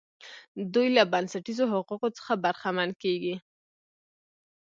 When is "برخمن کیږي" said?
2.43-3.35